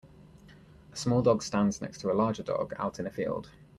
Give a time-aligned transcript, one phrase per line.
[0.91, 3.51] A small dog stands next to a larger dog, out in a field.